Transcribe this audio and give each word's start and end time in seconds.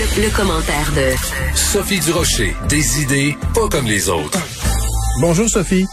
Le, 0.00 0.22
le 0.22 0.30
commentaire 0.34 0.92
de 0.92 1.12
Sophie 1.54 2.00
Durocher. 2.00 2.56
Des 2.70 3.02
idées 3.02 3.36
pas 3.54 3.68
comme 3.68 3.84
les 3.84 4.08
autres. 4.08 4.38
Bonjour 5.20 5.46
Sophie. 5.46 5.86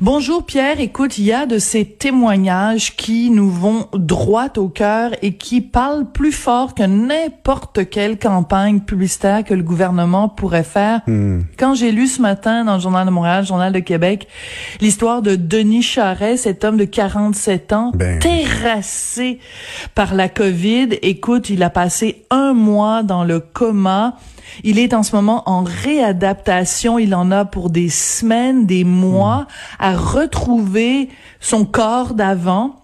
Bonjour 0.00 0.44
Pierre, 0.44 0.80
écoute, 0.80 1.18
il 1.18 1.24
y 1.24 1.32
a 1.32 1.46
de 1.46 1.58
ces 1.58 1.84
témoignages 1.84 2.96
qui 2.96 3.30
nous 3.30 3.50
vont 3.50 3.86
droit 3.92 4.48
au 4.56 4.68
cœur 4.68 5.10
et 5.20 5.34
qui 5.34 5.60
parlent 5.60 6.10
plus 6.10 6.32
fort 6.32 6.74
que 6.74 6.84
n'importe 6.84 7.90
quelle 7.90 8.18
campagne 8.18 8.80
publicitaire 8.80 9.44
que 9.44 9.52
le 9.52 9.62
gouvernement 9.62 10.28
pourrait 10.28 10.64
faire. 10.64 11.02
Quand 11.58 11.74
j'ai 11.74 11.92
lu 11.92 12.06
ce 12.06 12.22
matin 12.22 12.64
dans 12.64 12.74
le 12.74 12.80
Journal 12.80 13.06
de 13.06 13.10
Montréal, 13.10 13.42
le 13.42 13.46
Journal 13.46 13.72
de 13.72 13.80
Québec, 13.80 14.26
l'histoire 14.80 15.22
de 15.22 15.36
Denis 15.36 15.82
Charret, 15.82 16.36
cet 16.36 16.64
homme 16.64 16.76
de 16.76 16.84
47 16.84 17.72
ans, 17.72 17.92
Ben. 17.94 18.18
terrassé 18.18 19.38
par 19.94 20.14
la 20.14 20.28
COVID, 20.28 20.98
écoute, 21.02 21.50
il 21.50 21.62
a 21.62 21.70
passé 21.70 22.24
un 22.30 22.54
mois 22.54 23.02
dans 23.02 23.24
le 23.24 23.40
coma. 23.40 24.16
Il 24.62 24.78
est 24.78 24.94
en 24.94 25.02
ce 25.02 25.14
moment 25.14 25.42
en 25.48 25.62
réadaptation. 25.64 26.98
Il 26.98 27.14
en 27.14 27.30
a 27.30 27.44
pour 27.44 27.70
des 27.70 27.88
semaines, 27.88 28.66
des 28.66 28.84
mois 28.84 29.46
à 29.78 29.96
retrouver 29.96 31.08
son 31.40 31.64
corps 31.64 32.14
d'avant 32.14 32.83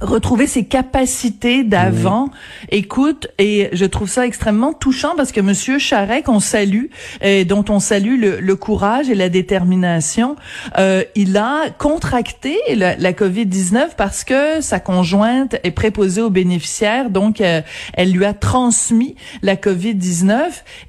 retrouver 0.00 0.46
ses 0.46 0.64
capacités 0.64 1.64
d'avant. 1.64 2.30
Écoute, 2.70 3.28
et 3.38 3.68
je 3.72 3.84
trouve 3.84 4.08
ça 4.08 4.26
extrêmement 4.26 4.72
touchant 4.72 5.14
parce 5.16 5.32
que 5.32 5.40
Monsieur 5.40 5.78
Charret, 5.78 6.22
qu'on 6.22 6.40
salue, 6.40 6.86
et 7.20 7.44
dont 7.44 7.64
on 7.68 7.80
salue 7.80 8.20
le, 8.20 8.40
le 8.40 8.56
courage 8.56 9.10
et 9.10 9.14
la 9.14 9.28
détermination, 9.28 10.36
euh, 10.78 11.04
il 11.14 11.36
a 11.36 11.70
contracté 11.78 12.56
la, 12.74 12.96
la 12.96 13.12
COVID-19 13.12 13.90
parce 13.96 14.24
que 14.24 14.60
sa 14.60 14.80
conjointe 14.80 15.56
est 15.62 15.70
préposée 15.70 16.22
aux 16.22 16.30
bénéficiaires, 16.30 17.10
donc 17.10 17.40
euh, 17.40 17.62
elle 17.94 18.12
lui 18.12 18.24
a 18.24 18.34
transmis 18.34 19.16
la 19.42 19.56
COVID-19. 19.56 20.36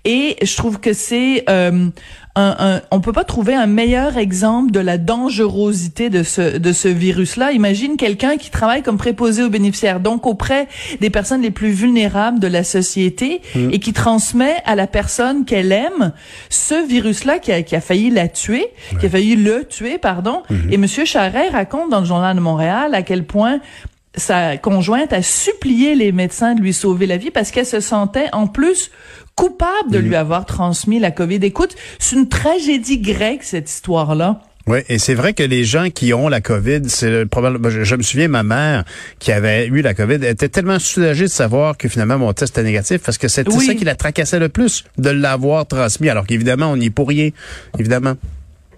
Et 0.06 0.38
je 0.42 0.56
trouve 0.56 0.80
que 0.80 0.94
c'est 0.94 1.44
euh, 1.50 1.90
un, 2.36 2.56
un, 2.60 2.82
on 2.92 3.00
peut 3.00 3.14
pas 3.14 3.24
trouver 3.24 3.56
un 3.56 3.66
meilleur 3.66 4.18
exemple 4.18 4.72
de 4.72 4.80
la 4.80 4.98
dangerosité 4.98 6.10
de 6.10 6.24
ce 6.24 6.58
de 6.58 6.74
ce 6.74 6.88
virus-là. 6.88 7.54
Imagine 7.54 7.96
quelqu'un 7.98 8.38
qui 8.38 8.50
travaille 8.50 8.84
comme 8.84 8.98
préposé 8.98 9.44
aux 9.44 9.50
bénéficiaires, 9.50 10.00
donc 10.00 10.28
auprès 10.28 10.68
des 11.00 11.10
personnes 11.10 11.42
les 11.42 11.52
plus 11.52 11.72
vulnérables 11.72 12.40
de 12.40 12.48
la 12.48 12.64
société, 12.64 13.42
et 13.56 13.80
qui 13.80 13.94
transmet 13.94 14.56
à 14.66 14.76
la 14.76 14.88
personne 14.88 15.46
qu'elle 15.46 15.72
aime 15.72 16.12
ce 16.50 16.86
virus-là 16.88 17.40
qui 17.40 17.52
a, 17.52 17.64
qui 17.64 17.76
a 17.76 17.82
failli 17.82 18.10
la 18.10 18.28
tuer, 18.28 18.68
qui 19.00 19.06
a 19.06 19.10
failli 19.10 19.36
le 19.36 19.66
tuer, 19.66 19.98
pardon. 19.98 20.44
Et 20.70 20.78
Monsieur 20.78 21.06
Charret 21.06 21.50
raconte 21.50 21.90
dans 21.90 22.00
le 22.00 22.06
journal 22.06 22.36
de 22.36 22.42
Montréal 22.42 22.94
à 22.96 23.02
quel 23.02 23.26
point 23.26 23.60
sa 24.18 24.58
conjointe 24.58 25.12
a 25.14 25.22
supplié 25.22 25.96
les 25.96 26.12
médecins 26.12 26.56
de 26.56 26.62
lui 26.62 26.74
sauver 26.74 27.06
la 27.06 27.18
vie 27.18 27.32
parce 27.32 27.52
qu'elle 27.52 27.66
se 27.66 27.80
sentait 27.80 28.30
en 28.32 28.48
plus 28.48 28.92
coupable 29.36 29.92
de 29.92 30.00
lui 30.00 30.16
avoir 30.16 30.46
transmis 30.46 31.00
la 31.00 31.12
COVID. 31.12 31.36
Écoute, 31.44 31.76
c'est 32.00 32.16
une 32.16 32.30
tragédie 32.30 33.00
grecque 33.00 33.44
cette 33.44 33.70
histoire-là. 33.70 34.42
Oui, 34.68 34.80
et 34.90 34.98
c'est 34.98 35.14
vrai 35.14 35.34
que 35.34 35.44
les 35.44 35.64
gens 35.64 35.92
qui 35.92 36.12
ont 36.14 36.28
la 36.28 36.42
COVID, 36.42 36.82
c'est 36.88 37.12
le 37.12 37.28
problème. 37.28 37.60
Je, 37.70 37.84
je 37.84 37.96
me 37.96 38.02
souviens, 38.02 38.28
ma 38.28 38.42
mère 38.42 38.84
qui 39.20 39.32
avait 39.32 39.68
eu 39.68 39.82
la 39.82 39.94
COVID 39.94 40.26
était 40.26 40.50
tellement 40.50 40.80
soulagée 40.80 41.26
de 41.26 41.30
savoir 41.30 41.78
que 41.78 41.88
finalement 41.88 42.18
mon 42.18 42.34
test 42.34 42.58
était 42.58 42.64
négatif 42.66 43.02
parce 43.06 43.20
que 43.20 43.28
c'était 43.28 43.54
Oui. 43.54 43.66
ça 43.68 43.76
qui 43.76 43.84
la 43.86 43.94
tracassait 43.94 44.40
le 44.40 44.50
plus 44.50 44.84
de 44.98 45.12
l'avoir 45.12 45.68
transmis. 45.68 46.10
Alors 46.10 46.26
qu'évidemment, 46.26 46.72
on 46.72 46.78
n'y 46.78 46.88
est 46.88 46.90
pour 46.90 47.08
rien, 47.10 47.30
évidemment. 47.78 48.16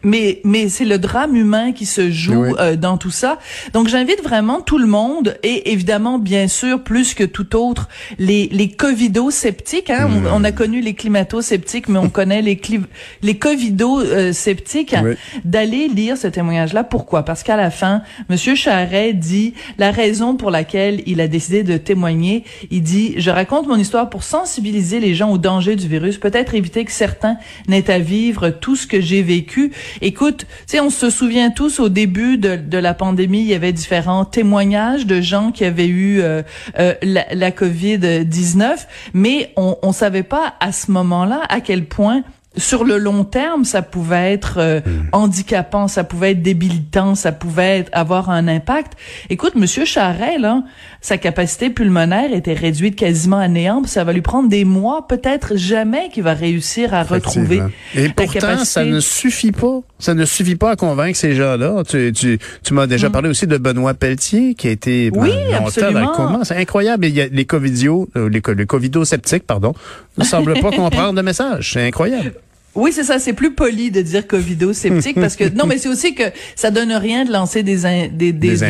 Mais 0.03 0.41
mais 0.43 0.69
c'est 0.69 0.85
le 0.85 0.97
drame 0.99 1.35
humain 1.35 1.71
qui 1.71 1.85
se 1.85 2.09
joue 2.11 2.45
Oui. 2.45 2.53
euh, 2.59 2.75
dans 2.75 2.97
tout 2.97 3.11
ça. 3.11 3.39
Donc 3.73 3.87
j'invite 3.87 4.21
vraiment 4.23 4.61
tout 4.61 4.77
le 4.77 4.87
monde 4.87 5.37
et 5.43 5.71
évidemment 5.71 6.19
bien 6.19 6.47
sûr 6.47 6.83
plus 6.83 7.13
que 7.13 7.23
tout 7.23 7.55
autre 7.55 7.87
les 8.19 8.47
les 8.51 8.69
covido 8.69 9.31
sceptiques 9.31 9.89
hein, 9.89 10.07
Mm. 10.07 10.27
on, 10.27 10.41
on 10.41 10.43
a 10.43 10.51
connu 10.51 10.81
les 10.81 10.93
climato 10.93 11.41
sceptiques 11.41 11.89
mais 11.89 11.99
on 11.99 12.09
connaît 12.09 12.41
les 12.41 12.55
cli- 12.55 12.83
les 13.23 13.37
covido 13.37 14.01
sceptiques 14.33 14.95
Oui. 15.03 15.13
d'aller 15.45 15.87
lire 15.87 16.17
ce 16.17 16.27
témoignage 16.27 16.73
là 16.73 16.83
pourquoi? 16.83 17.23
Parce 17.23 17.43
qu'à 17.43 17.55
la 17.57 17.71
fin 17.71 18.01
monsieur 18.29 18.55
Charret 18.55 19.13
dit 19.13 19.53
la 19.77 19.91
raison 19.91 20.35
pour 20.35 20.51
laquelle 20.51 21.01
il 21.05 21.21
a 21.21 21.27
décidé 21.27 21.63
de 21.63 21.77
témoigner, 21.77 22.43
il 22.71 22.81
dit 22.83 23.15
je 23.17 23.29
raconte 23.31 23.67
mon 23.67 23.77
histoire 23.77 24.09
pour 24.09 24.23
sensibiliser 24.23 24.99
les 24.99 25.15
gens 25.15 25.31
au 25.31 25.37
danger 25.37 25.75
du 25.75 25.87
virus, 25.87 26.17
peut-être 26.17 26.53
éviter 26.55 26.85
que 26.85 26.91
certains 26.91 27.37
n'aient 27.67 27.89
à 27.89 27.99
vivre 27.99 28.49
tout 28.49 28.75
ce 28.75 28.87
que 28.87 29.01
j'ai 29.01 29.21
vécu. 29.21 29.71
Écoute, 30.01 30.45
tu 30.69 30.79
on 30.79 30.89
se 30.89 31.09
souvient 31.09 31.49
tous 31.49 31.79
au 31.79 31.89
début 31.89 32.37
de, 32.37 32.77
la 32.77 32.93
pandémie, 32.93 33.39
il 33.39 33.47
y 33.47 33.53
avait 33.53 33.73
différents 33.73 34.25
témoignages 34.25 35.05
de 35.05 35.21
gens 35.21 35.51
qui 35.51 35.65
avaient 35.65 35.87
eu 35.87 36.21
euh, 36.21 36.43
euh, 36.77 36.93
la, 37.01 37.25
la 37.33 37.51
COVID-19, 37.51 38.85
mais 39.13 39.51
on 39.55 39.77
on 39.81 39.91
savait 39.91 40.23
pas 40.23 40.53
à 40.59 40.71
ce 40.71 40.91
moment-là 40.91 41.41
à 41.49 41.61
quel 41.61 41.85
point 41.85 42.23
sur 42.57 42.83
le 42.83 42.97
long 42.97 43.23
terme, 43.23 43.63
ça 43.65 43.81
pouvait 43.81 44.33
être 44.33 44.55
euh, 44.57 44.81
handicapant, 45.11 45.87
ça 45.87 46.03
pouvait 46.03 46.31
être 46.31 46.41
débilitant, 46.41 47.15
ça 47.15 47.31
pouvait 47.31 47.79
être- 47.79 47.89
avoir 47.93 48.29
un 48.29 48.47
impact. 48.47 48.93
Écoute, 49.29 49.55
Monsieur 49.55 49.85
Charret, 49.85 50.37
là, 50.37 50.63
sa 51.01 51.17
capacité 51.17 51.69
pulmonaire 51.69 52.33
était 52.33 52.53
réduite 52.53 52.95
quasiment 52.95 53.37
à 53.37 53.47
néant, 53.47 53.83
ça 53.85 54.03
va 54.03 54.13
lui 54.13 54.21
prendre 54.21 54.49
des 54.49 54.65
mois, 54.65 55.07
peut-être 55.07 55.55
jamais 55.55 56.09
qu'il 56.09 56.23
va 56.23 56.33
réussir 56.33 56.93
à 56.93 57.03
retrouver. 57.03 57.61
Et 57.95 58.09
pourtant, 58.09 58.31
capacité. 58.33 58.65
ça 58.65 58.85
ne 58.85 58.99
suffit 58.99 59.51
pas. 59.51 59.79
Ça 59.99 60.13
ne 60.13 60.25
suffit 60.25 60.55
pas 60.55 60.71
à 60.71 60.75
convaincre 60.75 61.17
ces 61.17 61.33
gens-là. 61.33 61.83
Tu, 61.87 62.11
tu, 62.13 62.37
tu 62.63 62.73
m'as 62.73 62.85
déjà 62.87 63.09
parlé 63.09 63.29
aussi 63.29 63.47
de 63.47 63.57
Benoît 63.57 63.93
Pelletier, 63.95 64.53
qui 64.53 64.67
a 64.67 64.71
été. 64.71 65.09
Oui, 65.13 65.31
longtemps 65.51 65.91
dans 65.91 65.99
le 66.01 66.15
coma. 66.15 66.39
C'est 66.43 66.57
incroyable. 66.57 67.05
Et 67.05 67.09
il 67.09 67.15
y 67.15 67.21
a 67.21 67.27
les 67.27 67.45
covidio, 67.45 68.07
euh, 68.15 68.29
les, 68.29 68.41
les 68.55 68.65
covido-sceptiques, 68.65 69.45
pardon, 69.47 69.73
ne 70.17 70.23
semblent 70.23 70.59
pas 70.59 70.71
comprendre 70.75 71.13
le 71.15 71.23
message. 71.23 71.73
C'est 71.73 71.85
incroyable. 71.87 72.33
Oui, 72.77 72.91
c'est 72.93 73.03
ça. 73.03 73.19
C'est 73.19 73.33
plus 73.33 73.51
poli 73.53 73.91
de 73.91 74.01
dire 74.01 74.25
covido 74.27 74.71
sceptique 74.73 75.15
parce 75.19 75.35
que 75.35 75.43
non, 75.55 75.65
mais 75.65 75.77
c'est 75.77 75.89
aussi 75.89 76.13
que 76.15 76.23
ça 76.55 76.71
donne 76.71 76.91
rien 76.93 77.25
de 77.25 77.31
lancer 77.31 77.63
des 77.63 77.85
in- 77.85 78.07
des, 78.11 78.31
des, 78.31 78.63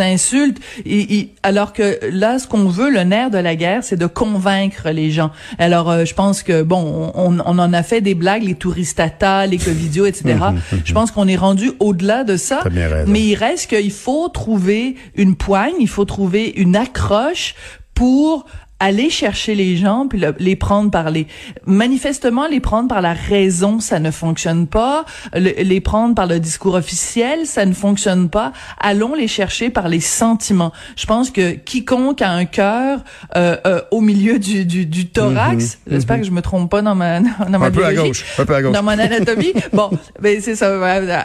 insultes. 0.00 0.58
Et- 0.86 1.16
et- 1.18 1.34
alors 1.42 1.72
que 1.72 1.98
là, 2.10 2.38
ce 2.38 2.46
qu'on 2.46 2.68
veut, 2.68 2.90
le 2.90 3.02
nerf 3.04 3.30
de 3.30 3.38
la 3.38 3.56
guerre, 3.56 3.82
c'est 3.82 3.96
de 3.96 4.06
convaincre 4.06 4.90
les 4.90 5.10
gens. 5.10 5.30
Alors, 5.58 5.90
euh, 5.90 6.04
je 6.04 6.14
pense 6.14 6.42
que 6.42 6.62
bon, 6.62 7.10
on, 7.14 7.38
on 7.38 7.58
en 7.58 7.72
a 7.72 7.82
fait 7.82 8.00
des 8.00 8.14
blagues, 8.14 8.42
les 8.44 8.54
touristata, 8.54 9.46
les 9.46 9.58
covidio, 9.58 10.06
etc. 10.06 10.36
je 10.84 10.92
pense 10.92 11.10
qu'on 11.10 11.26
est 11.28 11.36
rendu 11.36 11.72
au-delà 11.80 12.24
de 12.24 12.36
ça. 12.36 12.60
Mais 13.08 13.20
il 13.22 13.34
reste 13.34 13.68
qu'il 13.70 13.90
faut 13.92 14.28
trouver 14.28 14.96
une 15.16 15.36
poigne, 15.36 15.74
il 15.80 15.88
faut 15.88 16.04
trouver 16.04 16.52
une 16.56 16.76
accroche 16.76 17.54
pour 17.94 18.46
aller 18.86 19.08
chercher 19.10 19.54
les 19.54 19.76
gens 19.76 20.06
puis 20.08 20.18
le- 20.18 20.34
les 20.38 20.56
prendre 20.56 20.90
par 20.90 21.10
les 21.10 21.26
manifestement 21.66 22.46
les 22.48 22.60
prendre 22.60 22.88
par 22.88 23.00
la 23.00 23.12
raison 23.14 23.80
ça 23.80 23.98
ne 23.98 24.10
fonctionne 24.10 24.66
pas. 24.66 25.04
Le- 25.34 25.62
les 25.62 25.80
prendre 25.80 26.14
par 26.14 26.26
le 26.26 26.38
discours 26.40 26.74
officiel 26.74 27.46
ça 27.46 27.64
ne 27.66 27.72
fonctionne 27.74 28.28
pas. 28.28 28.52
Allons 28.78 29.14
les 29.14 29.28
chercher 29.28 29.70
par 29.70 29.88
les 29.88 30.00
sentiments. 30.00 30.72
Je 30.96 31.06
pense 31.06 31.30
que 31.30 31.52
quiconque 31.52 32.22
a 32.22 32.30
un 32.30 32.44
cœur 32.44 33.00
euh, 33.36 33.56
euh, 33.66 33.80
au 33.90 34.00
milieu 34.00 34.38
du, 34.38 34.64
du, 34.64 34.86
du 34.86 35.06
thorax 35.06 35.78
j'espère 35.90 36.18
que 36.18 36.26
je 36.26 36.30
me 36.30 36.42
trompe 36.42 36.70
pas 36.70 36.82
dans 36.82 36.94
ma 36.94 37.20
dans 37.20 37.58
ma 37.58 37.66
Un 37.66 37.70
peu 37.70 37.84
à 37.84 37.94
gauche, 37.94 38.24
un 38.38 38.44
peu 38.44 38.54
à 38.54 38.62
gauche. 38.62 38.72
dans 38.72 38.82
mon 38.82 38.90
anatomie. 38.98 39.52
Bon 39.72 39.90
ben 40.20 40.40
c'est 40.40 40.54
ça 40.56 40.68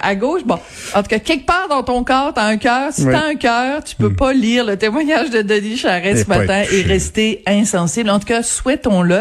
à 0.01 0.15
gauche. 0.15 0.43
Bon 0.45 0.57
en 0.95 1.01
tout 1.03 1.09
cas 1.09 1.19
quelque 1.19 1.45
part 1.45 1.67
dans 1.69 1.83
ton 1.83 2.03
corps 2.03 2.33
t'as 2.33 2.45
un 2.45 2.57
cœur. 2.57 2.91
Si 2.91 3.03
Oui. 3.03 3.11
t'as 3.13 3.25
un 3.27 3.35
cœur 3.35 3.83
tu 3.83 3.95
peux 3.95 4.13
pas 4.13 4.33
lire 4.33 4.65
le 4.65 4.77
témoignage 4.77 5.29
de 5.29 5.41
Denis 5.41 5.77
Charest 5.77 6.19
Et 6.21 6.23
ce 6.23 6.29
matin 6.29 6.59
être 6.61 6.73
et 6.73 6.81
rester 6.83 7.43
insensible 7.49 8.09
en 8.09 8.19
tout 8.19 8.27
cas 8.27 8.43
souhaitons-le 8.43 9.19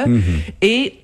et 0.62 0.94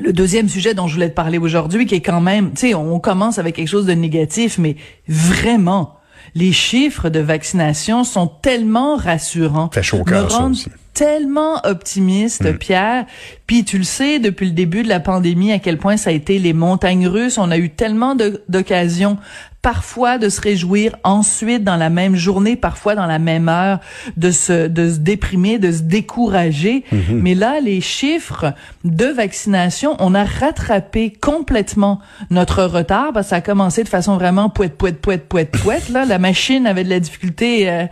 le 0.00 0.12
deuxième 0.12 0.48
sujet 0.48 0.72
dont 0.74 0.86
je 0.88 0.94
voulais 0.94 1.10
te 1.10 1.14
parler 1.14 1.36
aujourd'hui, 1.36 1.84
qui 1.84 1.94
est 1.96 2.00
quand 2.00 2.22
même, 2.22 2.52
tu 2.52 2.68
sais, 2.68 2.74
on 2.74 2.98
commence 2.98 3.38
avec 3.38 3.56
quelque 3.56 3.68
chose 3.68 3.84
de 3.84 3.92
négatif, 3.92 4.56
mais 4.56 4.76
vraiment, 5.06 5.98
les 6.34 6.52
chiffres 6.52 7.10
de 7.10 7.20
vaccination 7.20 8.02
sont 8.02 8.26
tellement 8.26 8.96
rassurants. 8.96 9.68
Fait 9.70 9.82
chaud 9.82 9.98
au 9.98 10.04
me 10.08 10.28
ça 10.30 10.38
rendent 10.38 10.52
aussi. 10.52 10.70
tellement 10.94 11.60
optimiste, 11.64 12.42
Mm. 12.44 12.56
Pierre. 12.56 13.06
Puis 13.46 13.64
tu 13.64 13.76
le 13.76 13.84
sais, 13.84 14.18
depuis 14.18 14.46
le 14.46 14.52
début 14.52 14.82
de 14.82 14.88
la 14.88 15.00
pandémie, 15.00 15.52
à 15.52 15.58
quel 15.58 15.76
point 15.76 15.98
ça 15.98 16.08
a 16.08 16.12
été 16.14 16.38
les 16.38 16.54
montagnes 16.54 17.06
russes. 17.06 17.36
On 17.36 17.50
a 17.50 17.58
eu 17.58 17.68
tellement 17.68 18.16
d'occasions 18.48 19.18
parfois 19.62 20.18
de 20.18 20.28
se 20.28 20.40
réjouir, 20.40 20.96
ensuite 21.04 21.62
dans 21.62 21.76
la 21.76 21.88
même 21.88 22.16
journée, 22.16 22.56
parfois 22.56 22.96
dans 22.96 23.06
la 23.06 23.20
même 23.20 23.48
heure, 23.48 23.78
de 24.16 24.32
se, 24.32 24.66
de 24.66 24.90
se 24.90 24.98
déprimer, 24.98 25.60
de 25.60 25.70
se 25.70 25.82
décourager. 25.82 26.84
Mm-hmm. 26.92 27.12
Mais 27.12 27.34
là, 27.36 27.60
les 27.62 27.80
chiffres 27.80 28.52
de 28.84 29.06
vaccination, 29.06 29.96
on 30.00 30.14
a 30.16 30.24
rattrapé 30.24 31.12
complètement 31.12 32.00
notre 32.30 32.64
retard 32.64 33.12
parce 33.14 33.26
que 33.26 33.30
ça 33.30 33.36
a 33.36 33.40
commencé 33.40 33.84
de 33.84 33.88
façon 33.88 34.16
vraiment 34.16 34.50
poète, 34.50 34.76
poète, 34.76 35.00
poète, 35.00 35.28
poète, 35.28 35.50
poète. 35.62 35.88
Là, 35.90 36.04
la 36.04 36.18
machine 36.18 36.66
avait 36.66 36.84
de 36.84 36.90
la 36.90 36.98
difficulté 36.98 37.70
euh, 37.70 37.84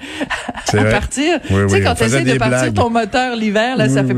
à 0.73 0.77
vrai. 0.77 0.91
partir. 0.91 1.39
Oui, 1.51 1.63
tu 1.63 1.69
sais, 1.69 1.75
oui, 1.77 1.83
quand 1.85 1.95
tu 1.95 2.03
essaies 2.05 2.25
de 2.25 2.39
partir 2.39 2.73
blagues. 2.73 2.75
ton 2.75 2.91
moteur 2.91 3.37
l'hiver, 3.37 3.77
là, 3.77 3.89
ça 3.89 4.03
fait 4.03 4.15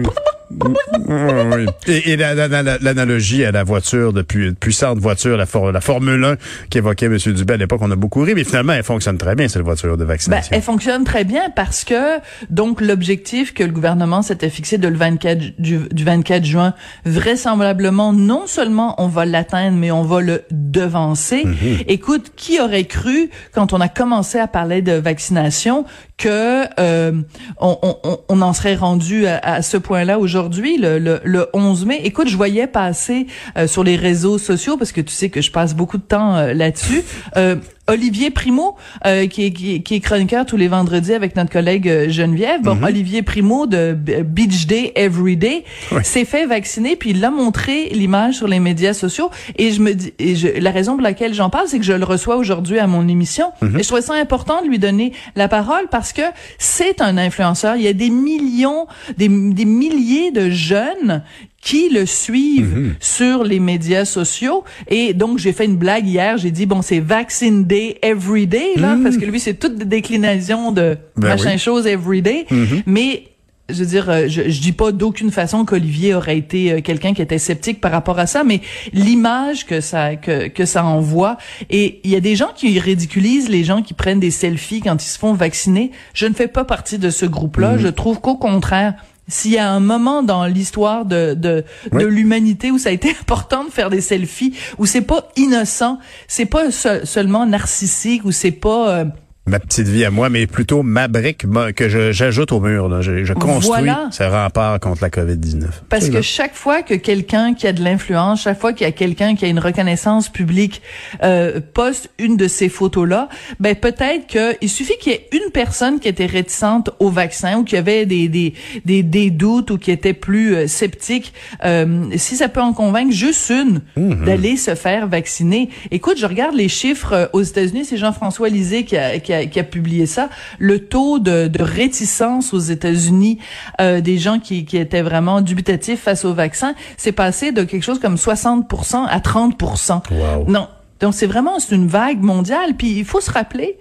oui. 0.64 1.66
oui. 1.86 1.92
Et, 2.06 2.16
l'analogie 2.16 3.44
à 3.44 3.52
la 3.52 3.64
voiture, 3.64 4.12
depuis 4.12 4.52
puissante 4.52 4.98
voiture, 4.98 5.36
la, 5.36 5.46
la 5.72 5.80
Formule 5.80 6.24
1 6.24 6.36
qu'évoquait 6.70 7.06
M. 7.06 7.16
Dubé 7.16 7.54
à 7.54 7.56
l'époque, 7.56 7.80
on 7.82 7.90
a 7.90 7.96
beaucoup 7.96 8.20
ri, 8.20 8.34
mais 8.34 8.44
finalement, 8.44 8.72
elle 8.72 8.82
fonctionne 8.82 9.18
très 9.18 9.34
bien, 9.34 9.48
cette 9.48 9.62
voiture 9.62 9.96
de 9.96 10.04
vaccination. 10.04 10.50
Ben, 10.50 10.56
elle 10.56 10.62
fonctionne 10.62 11.04
très 11.04 11.24
bien 11.24 11.50
parce 11.54 11.84
que, 11.84 12.18
donc, 12.50 12.80
l'objectif 12.80 13.54
que 13.54 13.64
le 13.64 13.72
gouvernement 13.72 14.22
s'était 14.22 14.50
fixé 14.50 14.78
de 14.78 14.88
le 14.88 14.96
24, 14.96 15.60
du, 15.60 16.04
24 16.04 16.44
juin, 16.44 16.74
vraisemblablement, 17.04 18.12
non 18.12 18.46
seulement 18.46 18.94
on 18.98 19.08
va 19.08 19.24
l'atteindre, 19.24 19.76
mais 19.76 19.90
on 19.90 20.02
va 20.02 20.20
le 20.20 20.42
devancer. 20.50 21.44
Mm-hmm. 21.44 21.84
Écoute, 21.88 22.32
qui 22.36 22.60
aurait 22.60 22.84
cru, 22.84 23.30
quand 23.52 23.72
on 23.72 23.80
a 23.80 23.88
commencé 23.88 24.38
à 24.38 24.46
parler 24.46 24.82
de 24.82 24.92
vaccination, 24.92 25.84
que 26.18 26.64
euh, 26.78 27.12
on, 27.58 27.78
on, 27.82 28.18
on, 28.28 28.42
en 28.42 28.52
serait 28.52 28.76
rendu 28.76 29.26
à, 29.26 29.38
à 29.38 29.62
ce 29.62 29.76
point-là 29.76 30.20
aujourd'hui, 30.20 30.41
le, 30.48 30.98
le, 30.98 31.20
le, 31.24 31.46
11 31.52 31.86
mai. 31.86 32.00
Écoute, 32.04 32.28
je 32.28 32.36
voyais 32.36 32.66
passer 32.66 33.26
euh, 33.56 33.66
sur 33.66 33.84
les 33.84 33.96
réseaux 33.96 34.38
sociaux, 34.38 34.76
parce 34.76 34.92
que 34.92 35.00
tu 35.00 35.12
sais 35.12 35.28
que 35.28 35.40
je 35.40 35.50
passe 35.50 35.74
beaucoup 35.74 35.98
de 35.98 36.02
temps 36.02 36.36
euh, 36.36 36.54
là-dessus, 36.54 37.02
euh, 37.36 37.56
Olivier 37.88 38.30
Primo, 38.30 38.76
euh, 39.06 39.26
qui, 39.26 39.46
est, 39.46 39.50
qui, 39.50 39.82
qui, 39.82 39.94
est 39.96 40.00
chroniqueur 40.00 40.46
tous 40.46 40.56
les 40.56 40.68
vendredis 40.68 41.14
avec 41.14 41.34
notre 41.34 41.50
collègue 41.50 41.88
euh, 41.88 42.08
Geneviève. 42.08 42.62
Bon, 42.62 42.76
mhm. 42.76 42.84
Olivier 42.84 43.22
Primo 43.22 43.66
de 43.66 43.92
Beach 43.92 44.66
Day 44.66 44.92
Everyday 44.94 45.64
s'est 46.04 46.24
fait 46.24 46.46
vacciner, 46.46 46.94
puis 46.94 47.10
il 47.10 47.24
a 47.24 47.30
montré 47.30 47.88
l'image 47.90 48.36
sur 48.36 48.46
les 48.46 48.60
médias 48.60 48.94
sociaux. 48.94 49.30
Et 49.56 49.72
je 49.72 49.80
me 49.80 49.94
dis, 49.94 50.14
et 50.20 50.36
je, 50.36 50.46
la 50.46 50.70
raison 50.70 50.92
pour 50.92 51.02
laquelle 51.02 51.34
j'en 51.34 51.50
parle, 51.50 51.66
c'est 51.66 51.78
que 51.78 51.84
je 51.84 51.92
le 51.92 52.04
reçois 52.04 52.36
aujourd'hui 52.36 52.78
à 52.78 52.86
mon 52.86 53.08
émission. 53.08 53.46
Mhm. 53.62 53.80
Et 53.80 53.82
je 53.82 53.88
trouvais 53.88 54.02
ça 54.02 54.14
important 54.14 54.62
de 54.62 54.68
lui 54.68 54.78
donner 54.78 55.12
la 55.34 55.48
parole 55.48 55.88
parce 55.90 56.12
que 56.12 56.22
c'est 56.58 57.00
un 57.00 57.18
influenceur. 57.18 57.74
Il 57.74 57.82
y 57.82 57.88
a 57.88 57.92
des 57.92 58.10
millions, 58.10 58.86
des, 59.16 59.28
des 59.28 59.64
milliers 59.64 60.30
de 60.30 60.50
jeunes 60.50 61.22
qui 61.62 61.88
le 61.88 62.04
suivent 62.04 62.76
mhm. 62.76 62.94
sur 63.00 63.44
les 63.44 63.60
médias 63.60 64.04
sociaux. 64.04 64.64
Et 64.88 65.14
donc, 65.14 65.38
j'ai 65.38 65.52
fait 65.52 65.64
une 65.64 65.76
blague 65.76 66.06
hier. 66.06 66.36
J'ai 66.36 66.50
dit, 66.50 66.66
bon, 66.66 66.82
c'est 66.82 67.00
Vaccine 67.00 67.64
Day 67.64 67.98
Every 68.02 68.46
Day, 68.48 68.72
là, 68.76 68.96
mhm. 68.96 69.04
parce 69.04 69.16
que 69.16 69.24
lui, 69.24 69.38
c'est 69.40 69.54
toute 69.54 69.76
des 69.76 69.84
déclinaisons 69.84 70.72
de 70.72 70.98
ben 71.16 71.28
machin 71.28 71.56
chose 71.56 71.86
every 71.86 72.20
day. 72.20 72.46
Mhm. 72.50 72.82
Mais 72.86 73.28
je 73.68 73.78
veux 73.78 73.86
dire, 73.86 74.10
euh, 74.10 74.24
je, 74.26 74.50
je 74.50 74.60
dis 74.60 74.72
pas 74.72 74.90
d'aucune 74.90 75.30
façon 75.30 75.64
qu'Olivier 75.64 76.14
aurait 76.14 76.36
été 76.36 76.72
euh, 76.72 76.80
quelqu'un 76.80 77.14
qui 77.14 77.22
était 77.22 77.38
sceptique 77.38 77.80
par 77.80 77.92
rapport 77.92 78.18
à 78.18 78.26
ça, 78.26 78.42
mais 78.42 78.60
l'image 78.92 79.64
que 79.64 79.80
ça 79.80 80.16
que, 80.16 80.48
que 80.48 80.64
ça 80.64 80.84
envoie, 80.84 81.38
et 81.70 82.00
il 82.02 82.10
y 82.10 82.16
a 82.16 82.20
des 82.20 82.34
gens 82.34 82.50
qui 82.54 82.78
ridiculisent 82.80 83.48
les 83.48 83.62
gens 83.62 83.82
qui 83.82 83.94
prennent 83.94 84.20
des 84.20 84.32
selfies 84.32 84.80
quand 84.80 85.02
ils 85.02 85.08
se 85.08 85.18
font 85.18 85.32
vacciner. 85.32 85.92
Je 86.12 86.26
ne 86.26 86.34
fais 86.34 86.48
pas 86.48 86.64
partie 86.64 86.98
de 86.98 87.10
ce 87.10 87.24
groupe-là. 87.24 87.78
Je 87.78 87.88
trouve 87.88 88.20
qu'au 88.20 88.36
contraire, 88.36 88.94
s'il 89.32 89.52
y 89.52 89.58
a 89.58 89.70
un 89.70 89.80
moment 89.80 90.22
dans 90.22 90.44
l'histoire 90.44 91.06
de, 91.06 91.34
de, 91.34 91.64
de 91.90 92.04
l'humanité 92.04 92.70
où 92.70 92.78
ça 92.78 92.90
a 92.90 92.92
été 92.92 93.10
important 93.20 93.64
de 93.64 93.70
faire 93.70 93.88
des 93.88 94.02
selfies, 94.02 94.54
où 94.78 94.84
c'est 94.84 95.00
pas 95.00 95.28
innocent, 95.36 95.98
c'est 96.28 96.46
pas 96.46 96.70
seulement 96.70 97.46
narcissique, 97.46 98.24
où 98.24 98.32
c'est 98.32 98.50
pas 98.52 98.90
euh, 98.90 99.04
ma 99.46 99.58
petite 99.58 99.88
vie 99.88 100.04
à 100.04 100.10
moi, 100.10 100.28
mais 100.28 100.46
plutôt 100.46 100.82
ma 100.82 101.08
brique 101.08 101.44
que 101.74 102.12
j'ajoute 102.12 102.52
au 102.52 102.60
mur. 102.60 102.88
Là. 102.88 103.00
Je, 103.00 103.24
je 103.24 103.32
construis 103.32 103.90
ce 104.10 104.22
rempart 104.22 104.78
contre 104.78 105.02
la 105.02 105.10
COVID-19. 105.10 105.66
Parce 105.88 106.08
que 106.08 106.22
chaque 106.22 106.54
fois 106.54 106.82
que 106.82 106.94
quelqu'un 106.94 107.54
qui 107.54 107.66
a 107.66 107.72
de 107.72 107.82
l'influence, 107.82 108.42
chaque 108.42 108.60
fois 108.60 108.72
qu'il 108.72 108.86
y 108.86 108.88
a 108.88 108.92
quelqu'un 108.92 109.34
qui 109.34 109.44
a 109.44 109.48
une 109.48 109.58
reconnaissance 109.58 110.28
publique 110.28 110.80
euh, 111.24 111.60
poste 111.74 112.10
une 112.18 112.36
de 112.36 112.46
ces 112.46 112.68
photos-là, 112.68 113.28
ben 113.58 113.74
peut-être 113.74 114.26
qu'il 114.26 114.68
suffit 114.68 114.96
qu'il 114.98 115.12
y 115.12 115.16
ait 115.16 115.28
une 115.32 115.50
personne 115.50 115.98
qui 115.98 116.08
était 116.08 116.26
réticente 116.26 116.90
au 117.00 117.10
vaccin 117.10 117.58
ou 117.58 117.64
qui 117.64 117.76
avait 117.76 118.06
des, 118.06 118.28
des, 118.28 118.54
des, 118.84 119.02
des 119.02 119.30
doutes 119.30 119.72
ou 119.72 119.78
qui 119.78 119.90
était 119.90 120.14
plus 120.14 120.54
euh, 120.54 120.66
sceptique. 120.68 121.32
Euh, 121.64 122.04
si 122.16 122.36
ça 122.36 122.48
peut 122.48 122.60
en 122.60 122.72
convaincre 122.72 123.12
juste 123.12 123.50
une 123.50 123.80
mhm. 123.96 124.24
d'aller 124.24 124.56
se 124.56 124.76
faire 124.76 125.08
vacciner. 125.08 125.68
Écoute, 125.90 126.18
je 126.18 126.26
regarde 126.26 126.54
les 126.54 126.68
chiffres 126.68 127.12
euh, 127.12 127.26
aux 127.32 127.42
États-Unis. 127.42 127.84
C'est 127.84 127.96
Jean-François 127.96 128.48
Lisée 128.48 128.84
qui 128.84 128.96
a, 128.96 129.18
qui 129.18 129.31
qui 129.50 129.60
a, 129.60 129.64
publié 129.64 130.06
ça, 130.06 130.28
le 130.58 130.80
taux 130.86 131.18
de, 131.18 131.48
de 131.48 131.62
réticence 131.62 132.52
aux 132.52 132.58
États-Unis 132.58 133.38
euh, 133.80 134.00
des 134.00 134.18
gens 134.18 134.38
qui, 134.38 134.64
qui 134.64 134.76
étaient 134.76 135.02
vraiment 135.02 135.40
dubitatifs 135.40 136.00
face 136.00 136.24
au 136.24 136.34
vaccin, 136.34 136.74
c'est 136.96 137.12
passé 137.12 137.52
de 137.52 137.64
quelque 137.64 137.82
chose 137.82 137.98
comme 137.98 138.16
60% 138.16 139.06
à 139.06 139.18
30%. 139.18 140.02
Non, 140.48 140.68
donc 141.00 141.14
c'est 141.14 141.26
vraiment 141.26 141.58
c'est 141.58 141.74
une 141.74 141.88
vague 141.88 142.20
mondiale. 142.20 142.74
Puis 142.76 142.92
il 142.98 143.04
faut 143.04 143.20
se 143.20 143.30
rappeler 143.30 143.78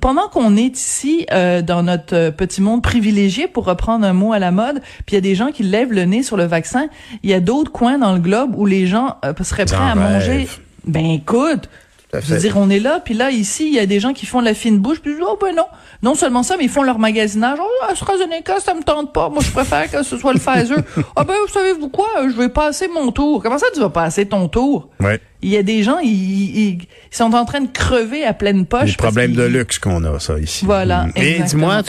pendant 0.00 0.28
qu'on 0.28 0.56
est 0.56 0.76
ici 0.78 1.26
euh, 1.32 1.60
dans 1.60 1.82
notre 1.82 2.14
euh, 2.14 2.30
petit 2.30 2.62
monde 2.62 2.82
privilégié, 2.82 3.48
pour 3.48 3.64
reprendre 3.64 4.06
un 4.06 4.12
mot 4.12 4.32
à 4.32 4.38
la 4.38 4.52
mode, 4.52 4.80
puis 5.04 5.12
il 5.12 5.14
y 5.14 5.18
a 5.18 5.20
des 5.20 5.34
gens 5.34 5.50
qui 5.50 5.64
lèvent 5.64 5.92
le 5.92 6.04
nez 6.04 6.22
sur 6.22 6.36
le 6.36 6.44
vaccin, 6.44 6.86
il 7.22 7.30
y 7.30 7.34
a 7.34 7.40
d'autres 7.40 7.72
coins 7.72 7.98
dans 7.98 8.12
le 8.12 8.20
globe 8.20 8.54
où 8.56 8.66
les 8.66 8.86
gens 8.86 9.16
euh, 9.24 9.32
seraient 9.42 9.64
prêts 9.64 9.76
à 9.76 9.94
manger. 9.94 10.48
Ben 10.86 11.06
écoute, 11.06 11.68
je 12.20 12.34
veux 12.34 12.40
dire, 12.40 12.56
on 12.56 12.70
est 12.70 12.80
là, 12.80 13.00
puis 13.04 13.14
là, 13.14 13.30
ici, 13.30 13.66
il 13.66 13.74
y 13.74 13.78
a 13.78 13.86
des 13.86 14.00
gens 14.00 14.12
qui 14.12 14.26
font 14.26 14.40
la 14.40 14.54
fine 14.54 14.78
bouche, 14.78 15.00
puis 15.00 15.14
oh 15.22 15.38
ben 15.40 15.54
non, 15.54 15.66
non 16.02 16.14
seulement 16.14 16.42
ça, 16.42 16.56
mais 16.56 16.64
ils 16.64 16.70
font 16.70 16.82
leur 16.82 16.98
magasinage. 16.98 17.58
Oh, 17.60 17.84
AstraZeneca, 17.88 18.60
ça 18.60 18.74
me 18.74 18.82
tente 18.82 19.12
pas. 19.12 19.28
Moi, 19.28 19.42
je 19.42 19.50
préfère 19.50 19.90
que 19.90 20.02
ce 20.02 20.16
soit 20.16 20.32
le 20.32 20.38
Pfizer. 20.38 20.78
Ah 21.16 21.24
ben, 21.24 21.34
vous 21.46 21.52
savez-vous 21.52 21.88
quoi? 21.88 22.08
Je 22.28 22.36
vais 22.36 22.48
passer 22.48 22.88
mon 22.88 23.12
tour. 23.12 23.42
Comment 23.42 23.58
ça, 23.58 23.66
tu 23.72 23.80
vas 23.80 23.90
passer 23.90 24.26
ton 24.26 24.48
tour? 24.48 24.88
Ouais. 25.00 25.20
Il 25.44 25.50
y 25.50 25.58
a 25.58 25.62
des 25.62 25.82
gens, 25.82 25.98
ils, 25.98 26.58
ils, 26.58 26.78
sont 27.10 27.34
en 27.34 27.44
train 27.44 27.60
de 27.60 27.68
crever 27.70 28.24
à 28.24 28.32
pleine 28.32 28.64
poche. 28.64 28.88
Les 28.88 28.96
problèmes 28.96 29.34
de 29.34 29.42
luxe 29.42 29.78
qu'on 29.78 30.02
a, 30.04 30.18
ça, 30.18 30.38
ici. 30.38 30.64
Voilà. 30.64 31.04
Mm. 31.04 31.12
Et 31.16 31.38
dis-moi, 31.40 31.82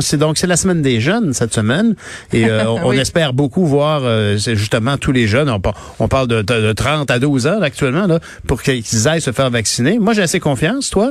c'est 0.00 0.18
donc, 0.18 0.36
c'est 0.36 0.46
la 0.46 0.58
semaine 0.58 0.82
des 0.82 1.00
jeunes, 1.00 1.32
cette 1.32 1.54
semaine. 1.54 1.96
Et 2.34 2.44
euh, 2.44 2.68
on, 2.84 2.92
espère 2.92 3.32
beaucoup 3.32 3.64
voir, 3.64 4.02
euh, 4.04 4.36
justement, 4.36 4.98
tous 4.98 5.12
les 5.12 5.26
jeunes. 5.26 5.50
On, 5.98 6.08
parle 6.08 6.28
de, 6.28 6.42
de, 6.42 6.72
30 6.74 7.10
à 7.10 7.18
12 7.18 7.46
ans, 7.46 7.62
actuellement, 7.62 8.06
là, 8.06 8.20
pour 8.46 8.62
qu'ils 8.62 9.08
aillent 9.08 9.22
se 9.22 9.32
faire 9.32 9.48
vacciner. 9.48 9.98
Moi, 9.98 10.12
j'ai 10.12 10.22
assez 10.22 10.40
confiance, 10.40 10.90
toi? 10.90 11.10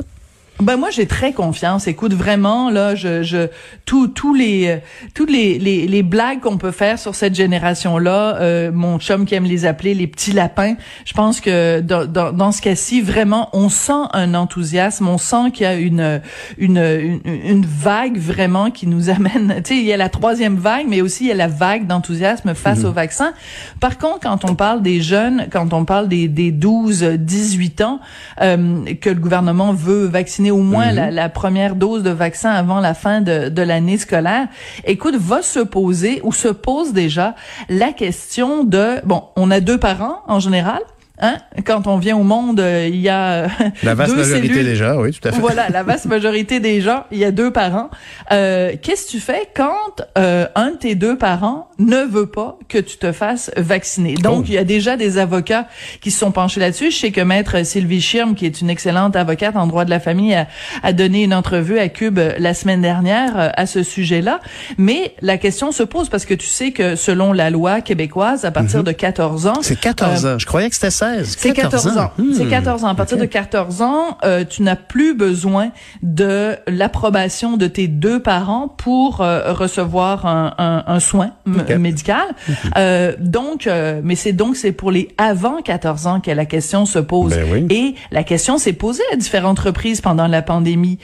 Ben 0.60 0.76
moi 0.76 0.90
j'ai 0.90 1.06
très 1.06 1.32
confiance. 1.32 1.88
Écoute 1.88 2.14
vraiment 2.14 2.70
là, 2.70 2.94
je, 2.94 3.24
je 3.24 3.48
tous 3.86 4.06
tous 4.06 4.34
les 4.34 4.78
tous 5.12 5.26
les, 5.26 5.58
les, 5.58 5.88
les 5.88 6.02
blagues 6.04 6.40
qu'on 6.40 6.58
peut 6.58 6.70
faire 6.70 6.96
sur 6.96 7.16
cette 7.16 7.34
génération 7.34 7.98
là, 7.98 8.36
euh, 8.36 8.70
mon 8.72 9.00
chum 9.00 9.26
qui 9.26 9.34
aime 9.34 9.44
les 9.44 9.66
appeler 9.66 9.94
les 9.94 10.06
petits 10.06 10.30
lapins. 10.30 10.76
Je 11.06 11.12
pense 11.12 11.40
que 11.40 11.80
dans, 11.80 12.06
dans, 12.06 12.32
dans 12.32 12.52
ce 12.52 12.62
cas-ci 12.62 13.00
vraiment 13.00 13.48
on 13.52 13.68
sent 13.68 14.04
un 14.12 14.34
enthousiasme, 14.34 15.08
on 15.08 15.18
sent 15.18 15.50
qu'il 15.52 15.64
y 15.64 15.66
a 15.66 15.74
une, 15.74 16.20
une 16.56 16.78
une, 16.78 17.20
une 17.24 17.66
vague 17.66 18.16
vraiment 18.16 18.70
qui 18.70 18.86
nous 18.86 19.10
amène. 19.10 19.60
Tu 19.64 19.74
sais 19.74 19.80
il 19.80 19.84
y 19.84 19.92
a 19.92 19.96
la 19.96 20.08
troisième 20.08 20.56
vague, 20.56 20.86
mais 20.88 21.00
aussi 21.00 21.24
il 21.24 21.28
y 21.28 21.32
a 21.32 21.36
la 21.36 21.48
vague 21.48 21.88
d'enthousiasme 21.88 22.54
face 22.54 22.80
mhm. 22.80 22.86
au 22.86 22.92
vaccin. 22.92 23.34
Par 23.80 23.98
contre 23.98 24.20
quand 24.20 24.48
on 24.48 24.54
parle 24.54 24.82
des 24.82 25.00
jeunes, 25.00 25.48
quand 25.50 25.72
on 25.72 25.84
parle 25.84 26.06
des 26.06 26.28
des 26.28 26.52
12 26.52 27.02
18 27.02 27.80
ans 27.80 27.98
euh, 28.40 28.84
que 29.00 29.10
le 29.10 29.18
gouvernement 29.18 29.72
veut 29.72 30.06
vacciner 30.06 30.43
au 30.50 30.62
moins 30.62 30.92
mhm. 30.92 31.10
la, 31.10 31.28
première 31.28 31.74
dose 31.74 32.02
de 32.02 32.10
vaccin 32.10 32.50
avant 32.50 32.80
la 32.80 32.94
fin 32.94 33.20
de, 33.20 33.48
de 33.48 33.62
l'année 33.62 33.98
scolaire, 33.98 34.48
écoute, 34.84 35.16
va 35.16 35.42
se 35.42 35.60
poser 35.60 36.20
ou 36.24 36.32
se 36.32 36.48
pose 36.48 36.92
déjà 36.92 37.34
la 37.68 37.92
question 37.92 38.64
de, 38.64 39.04
bon, 39.04 39.24
on 39.36 39.50
a 39.50 39.60
deux 39.60 39.78
parents 39.78 40.18
en 40.26 40.40
général, 40.40 40.80
Hein? 41.20 41.36
Quand 41.64 41.86
on 41.86 41.96
vient 41.96 42.16
au 42.16 42.24
monde, 42.24 42.58
euh, 42.58 42.88
il 42.88 43.00
y 43.00 43.08
a 43.08 43.46
la 43.84 43.94
vaste 43.94 44.16
majorité 44.16 44.64
des 44.64 44.74
gens, 44.74 45.00
oui, 45.00 45.12
tout 45.12 45.28
à 45.28 45.30
fait. 45.30 45.40
Voilà, 45.40 45.68
la 45.68 45.84
vaste 45.84 46.06
majorité 46.06 46.58
des 46.58 46.80
gens, 46.80 47.04
il 47.12 47.18
y 47.18 47.24
a 47.24 47.30
deux 47.30 47.52
parents. 47.52 47.88
Euh, 48.32 48.72
Qu'est-ce 48.82 49.06
que 49.06 49.10
tu 49.12 49.20
fais 49.20 49.48
quand 49.54 50.02
euh, 50.18 50.46
un 50.56 50.72
de 50.72 50.76
tes 50.76 50.96
deux 50.96 51.16
parents 51.16 51.68
ne 51.78 52.04
veut 52.04 52.26
pas 52.26 52.58
que 52.68 52.78
tu 52.78 52.96
te 52.98 53.12
fasses 53.12 53.50
vacciner 53.56 54.14
Donc, 54.14 54.40
oh. 54.40 54.46
il 54.48 54.54
y 54.54 54.58
a 54.58 54.64
déjà 54.64 54.96
des 54.96 55.18
avocats 55.18 55.66
qui 56.00 56.10
se 56.10 56.18
sont 56.18 56.30
penchés 56.30 56.60
là-dessus. 56.60 56.90
Je 56.90 56.96
sais 56.96 57.10
que 57.10 57.20
maître 57.20 57.64
Sylvie 57.64 58.00
Schirm, 58.00 58.34
qui 58.34 58.46
est 58.46 58.60
une 58.60 58.70
excellente 58.70 59.16
avocate 59.16 59.56
en 59.56 59.66
droit 59.66 59.84
de 59.84 59.90
la 59.90 60.00
famille, 60.00 60.34
a, 60.34 60.46
a 60.82 60.92
donné 60.92 61.24
une 61.24 61.34
entrevue 61.34 61.78
à 61.78 61.88
Cube 61.88 62.18
euh, 62.18 62.34
la 62.38 62.54
semaine 62.54 62.80
dernière 62.80 63.38
euh, 63.38 63.48
à 63.54 63.66
ce 63.66 63.82
sujet-là. 63.82 64.40
Mais 64.78 65.14
la 65.20 65.38
question 65.38 65.72
se 65.72 65.82
pose 65.82 66.08
parce 66.08 66.24
que 66.24 66.34
tu 66.34 66.46
sais 66.46 66.72
que 66.72 66.96
selon 66.96 67.32
la 67.32 67.50
loi 67.50 67.80
québécoise, 67.80 68.44
à 68.44 68.50
partir 68.50 68.80
mhm. 68.80 68.86
de 68.86 68.92
14 68.92 69.46
ans, 69.46 69.58
c'est 69.62 69.78
14 69.78 70.26
ans. 70.26 70.38
Je 70.38 70.46
croyais 70.46 70.68
que 70.68 70.74
c'était 70.74 70.90
ça 70.90 71.14
c'est 71.24 71.52
14 71.52 71.98
ans. 71.98 72.10
C'est 72.34 72.46
14 72.46 72.84
ans. 72.84 72.88
À 72.88 72.94
partir 72.94 73.18
de 73.18 73.24
14 73.24 73.82
ans, 73.82 74.18
euh, 74.24 74.44
tu 74.48 74.62
n'as 74.62 74.76
plus 74.76 75.14
besoin 75.14 75.70
de 76.02 76.56
l'approbation 76.66 77.56
de 77.56 77.66
tes 77.66 77.88
deux 77.88 78.20
parents 78.20 78.68
pour 78.68 79.20
euh, 79.20 79.52
recevoir 79.52 80.26
un, 80.26 80.54
un, 80.58 80.84
un 80.86 81.00
soin 81.00 81.30
médical. 81.78 82.24
Euh, 82.76 83.14
donc, 83.18 83.66
euh, 83.66 84.00
mais 84.02 84.14
c'est 84.14 84.32
donc 84.32 84.56
c'est 84.56 84.72
pour 84.72 84.90
les 84.90 85.08
avant 85.18 85.62
14 85.62 86.06
ans 86.06 86.20
que 86.20 86.30
la 86.30 86.46
question 86.46 86.86
se 86.86 86.98
pose. 86.98 87.34
Ben 87.34 87.70
Et 87.70 87.94
la 88.10 88.24
question 88.24 88.58
s'est 88.58 88.72
posée 88.72 89.02
à 89.12 89.16
différentes 89.16 89.58
reprises 89.58 90.00
pendant 90.00 90.26
la 90.26 90.42
pandémie. 90.42 90.98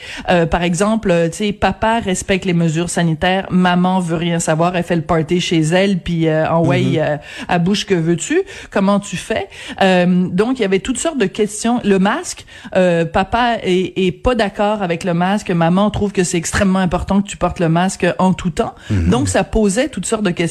par 0.49 0.63
exemple, 0.63 1.13
tu 1.31 1.37
sais, 1.37 1.51
papa 1.53 1.99
respecte 1.99 2.45
les 2.45 2.53
mesures 2.53 2.89
sanitaires, 2.89 3.47
maman 3.49 3.99
veut 3.99 4.15
rien 4.15 4.39
savoir, 4.39 4.75
elle 4.75 4.83
fait 4.83 4.95
le 4.95 5.01
party 5.01 5.39
chez 5.41 5.59
elle, 5.59 5.99
puis 5.99 6.29
en 6.29 6.65
way 6.65 6.81
mm-hmm. 6.81 7.19
à 7.47 7.59
bouche 7.59 7.85
que 7.85 7.93
veux-tu? 7.93 8.41
Comment 8.69 8.99
tu 8.99 9.17
fais? 9.17 9.47
Euh, 9.81 10.27
donc, 10.29 10.59
il 10.59 10.61
y 10.61 10.65
avait 10.65 10.79
toutes 10.79 10.97
sortes 10.97 11.17
de 11.17 11.25
questions. 11.25 11.79
Le 11.83 11.99
masque, 11.99 12.45
euh, 12.75 13.05
papa 13.05 13.57
est, 13.63 13.93
est 13.97 14.11
pas 14.11 14.35
d'accord 14.35 14.81
avec 14.81 15.03
le 15.03 15.13
masque. 15.13 15.51
Maman 15.51 15.89
trouve 15.89 16.11
que 16.11 16.23
c'est 16.23 16.37
extrêmement 16.37 16.79
important 16.79 17.21
que 17.21 17.27
tu 17.27 17.37
portes 17.37 17.59
le 17.59 17.69
masque 17.69 18.05
en 18.19 18.33
tout 18.33 18.49
temps. 18.49 18.75
Mhm. 18.89 19.09
Donc, 19.09 19.29
ça 19.29 19.43
posait 19.43 19.89
toutes 19.89 20.05
sortes 20.05 20.23
de 20.23 20.31
questions 20.31 20.50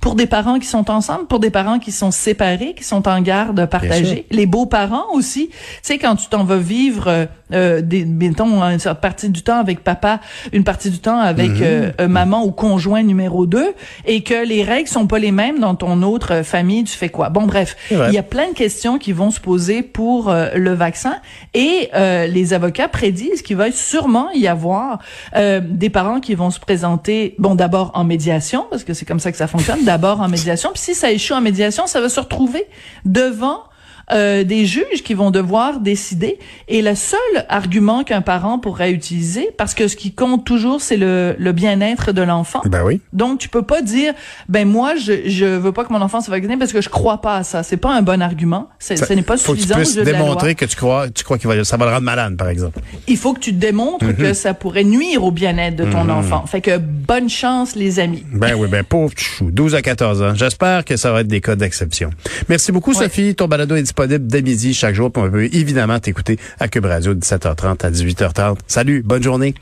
pour 0.00 0.14
des 0.14 0.26
parents 0.26 0.58
qui 0.58 0.66
sont 0.66 0.90
ensemble, 0.90 1.26
pour 1.26 1.38
des 1.38 1.50
parents 1.50 1.78
qui 1.78 1.92
sont 1.92 2.10
séparés, 2.10 2.74
qui 2.74 2.84
sont 2.84 3.08
en 3.08 3.20
garde 3.20 3.66
partagée, 3.66 4.26
les 4.30 4.46
beaux-parents 4.46 5.12
aussi. 5.12 5.48
Tu 5.48 5.54
sais, 5.82 5.98
quand 5.98 6.16
tu 6.16 6.28
t'en 6.28 6.44
vas 6.44 6.58
vivre, 6.58 7.28
euh, 7.52 7.78
euh 7.78 7.80
des, 7.80 8.04
mettons, 8.04 8.62
une 8.62 8.78
partie 9.00 9.30
du 9.30 9.42
temps 9.42 9.58
avec 9.58 9.82
papa, 9.82 10.20
une 10.52 10.64
partie 10.64 10.90
du 10.90 10.98
temps 10.98 11.18
avec 11.18 11.50
mhm. 11.50 11.92
euh, 12.00 12.08
maman 12.08 12.44
ou 12.44 12.50
conjoint 12.50 13.02
numéro 13.02 13.46
2, 13.46 13.74
et 14.06 14.22
que 14.22 14.46
les 14.46 14.62
règles 14.62 14.88
sont 14.88 15.06
pas 15.06 15.18
les 15.18 15.32
mêmes 15.32 15.58
dans 15.58 15.74
ton 15.74 16.02
autre 16.02 16.42
famille, 16.42 16.84
tu 16.84 16.96
fais 16.96 17.08
quoi? 17.08 17.28
Bon, 17.28 17.42
bref, 17.42 17.76
il 17.90 18.12
y 18.12 18.18
a 18.18 18.22
plein 18.22 18.48
de 18.48 18.54
questions 18.54 18.98
qui 18.98 19.12
vont 19.12 19.30
se 19.30 19.40
poser 19.40 19.82
pour 19.82 20.28
euh, 20.28 20.50
le 20.54 20.72
vaccin, 20.72 21.16
et 21.54 21.90
les 21.94 22.52
avocats 22.52 22.88
prédisent 22.88 23.42
qu'il 23.42 23.56
va 23.56 23.70
sûrement 23.70 24.30
y 24.32 24.46
avoir 24.46 24.98
des 25.34 25.90
parents 25.90 26.20
qui 26.20 26.34
vont 26.34 26.50
se 26.50 26.60
présenter, 26.60 27.34
bon, 27.38 27.54
d'abord 27.54 27.90
en 27.94 28.04
médiation, 28.04 28.66
parce 28.70 28.84
que 28.84 28.94
c'est 28.94 29.04
comme 29.04 29.20
ça 29.20 29.30
que 29.30 29.38
ça 29.38 29.46
fonctionne, 29.46 29.84
d'abord 29.84 30.20
en 30.20 30.28
médiation, 30.28 30.70
puis 30.72 30.82
si 30.82 30.94
ça 30.94 31.10
échoue 31.10 31.34
en 31.34 31.40
médiation, 31.40 31.86
ça 31.86 32.00
va 32.00 32.08
se 32.08 32.20
retrouver 32.20 32.64
devant 33.04 33.64
euh, 34.12 34.44
des 34.44 34.66
juges 34.66 35.02
qui 35.04 35.14
vont 35.14 35.30
devoir 35.30 35.80
décider. 35.80 36.38
Et 36.68 36.82
le 36.82 36.94
seul 36.94 37.18
argument 37.48 38.04
qu'un 38.04 38.20
parent 38.20 38.58
pourrait 38.58 38.92
utiliser, 38.92 39.50
parce 39.56 39.74
que 39.74 39.88
ce 39.88 39.96
qui 39.96 40.12
compte 40.12 40.44
toujours, 40.44 40.80
c'est 40.80 40.96
le, 40.96 41.34
le 41.38 41.52
bien-être 41.52 42.12
de 42.12 42.22
l'enfant. 42.22 42.62
Ben 42.66 42.82
oui. 42.84 43.00
Donc 43.12 43.38
tu 43.38 43.48
peux 43.48 43.62
pas 43.62 43.82
dire, 43.82 44.14
ben 44.48 44.68
moi 44.68 44.94
je 44.96 45.28
je 45.28 45.44
veux 45.44 45.72
pas 45.72 45.84
que 45.84 45.92
mon 45.92 46.00
enfant 46.00 46.20
se 46.20 46.30
vaccine 46.30 46.58
parce 46.58 46.72
que 46.72 46.80
je 46.80 46.88
crois 46.88 47.20
pas 47.20 47.36
à 47.36 47.44
ça. 47.44 47.62
C'est 47.62 47.76
pas 47.76 47.94
un 47.94 48.02
bon 48.02 48.22
argument. 48.22 48.68
ce 48.78 48.94
n'est 49.12 49.22
pas 49.22 49.36
suffisant. 49.36 49.46
Faut 49.46 49.54
que 49.54 49.86
tu 49.86 49.92
puisses 49.94 49.96
démontrer 49.96 50.54
que 50.54 50.64
tu 50.64 50.76
crois, 50.76 51.08
tu 51.10 51.24
crois 51.24 51.38
qu'il 51.38 51.48
va, 51.48 51.64
ça 51.64 51.76
va 51.76 51.86
le 51.86 51.92
rendre 51.92 52.04
malade, 52.04 52.36
par 52.36 52.48
exemple. 52.48 52.80
Il 53.06 53.16
faut 53.16 53.32
que 53.34 53.40
tu 53.40 53.52
démontres 53.52 54.14
que 54.16 54.28
mhm. 54.28 54.34
ça 54.34 54.54
pourrait 54.54 54.84
nuire 54.84 55.24
au 55.24 55.30
bien-être 55.30 55.76
de 55.76 55.84
ton 55.84 56.04
mhm. 56.04 56.10
enfant. 56.10 56.46
Fait 56.46 56.60
que 56.60 56.78
bonne 56.78 57.28
chance 57.28 57.74
les 57.74 57.98
amis. 58.00 58.24
Ben 58.32 58.54
oui, 58.56 58.68
ben 58.68 58.84
pauvre 58.84 59.12
chou, 59.16 59.50
12 59.50 59.74
à 59.74 59.82
14 59.82 60.22
ans. 60.22 60.34
J'espère 60.34 60.84
que 60.84 60.96
ça 60.96 61.12
va 61.12 61.20
être 61.20 61.28
des 61.28 61.40
cas 61.40 61.56
d'exception. 61.56 62.10
Merci 62.48 62.72
beaucoup 62.72 62.94
Sophie. 62.94 63.34
Ton 63.34 63.48
balado 63.48 63.76
est 63.76 63.80
disponible 63.94 64.26
dès 64.26 64.42
midi 64.42 64.74
chaque 64.74 64.94
jour. 64.94 65.10
on 65.14 65.30
peut 65.30 65.44
évidemment 65.44 65.98
t'écouter 66.00 66.38
à 66.58 66.68
Cube 66.68 66.84
Radio 66.86 67.14
de 67.14 67.20
17h30 67.20 67.86
à 67.86 67.90
18h30. 67.90 68.58
Salut, 68.66 69.02
bonne 69.02 69.22
journée. 69.22 69.54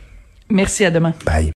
Merci, 0.51 0.85
à 0.85 0.91
demain. 0.91 1.13
Bye. 1.25 1.51